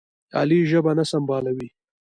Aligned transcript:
علي 0.39 0.59
ژبه 0.71 0.91
نه 0.99 1.03
سنبالوي. 1.11 1.69